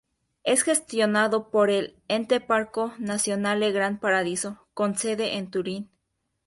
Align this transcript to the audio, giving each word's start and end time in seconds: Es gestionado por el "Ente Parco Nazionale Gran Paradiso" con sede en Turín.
Es 0.43 0.63
gestionado 0.63 1.51
por 1.51 1.69
el 1.69 1.95
"Ente 2.07 2.39
Parco 2.41 2.95
Nazionale 2.97 3.71
Gran 3.71 3.99
Paradiso" 3.99 4.57
con 4.73 4.97
sede 4.97 5.35
en 5.37 5.51
Turín. 5.51 5.91